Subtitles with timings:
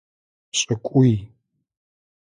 [0.51, 1.13] Пшӏыкӏуи.